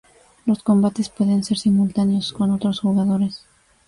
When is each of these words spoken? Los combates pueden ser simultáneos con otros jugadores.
Los 0.47 0.63
combates 0.63 1.09
pueden 1.09 1.43
ser 1.43 1.59
simultáneos 1.59 2.33
con 2.33 2.49
otros 2.49 2.79
jugadores. 2.79 3.45